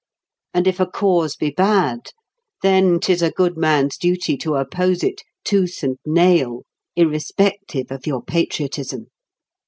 And 0.55 0.65
if 0.65 0.79
a 0.79 0.87
cause 0.87 1.35
be 1.35 1.51
bad, 1.51 2.09
then 2.63 2.99
'tis 2.99 3.21
a 3.21 3.29
good 3.29 3.55
man's 3.55 3.97
duty 3.99 4.35
to 4.37 4.55
oppose 4.55 5.03
it, 5.03 5.21
tooth 5.43 5.83
and 5.83 5.99
nail, 6.07 6.63
irrespective 6.95 7.91
of 7.91 8.07
your 8.07 8.23
patriotism. 8.23 9.09